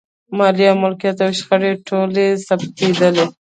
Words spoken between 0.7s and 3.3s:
ملکیت او شخړې ټول ثبتېدل.